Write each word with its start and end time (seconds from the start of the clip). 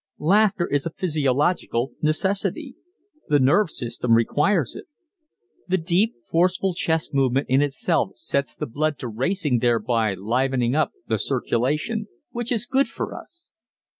Laughter 0.17 0.65
is 0.67 0.87
a 0.87 0.89
physiological 0.89 1.91
necessity. 2.01 2.73
The 3.29 3.37
nerve 3.37 3.69
system 3.69 4.13
requires 4.15 4.75
it. 4.75 4.85
The 5.67 5.77
deep, 5.77 6.15
forceful 6.27 6.73
chest 6.73 7.13
movement 7.13 7.47
in 7.51 7.61
itself 7.61 8.13
sets 8.15 8.55
the 8.55 8.65
blood 8.65 8.97
to 8.97 9.07
racing 9.07 9.59
thereby 9.59 10.15
livening 10.15 10.73
up 10.73 10.91
the 11.07 11.19
circulation 11.19 12.07
which 12.31 12.51
is 12.51 12.65
good 12.65 12.87
for 12.87 13.15
us. 13.15 13.51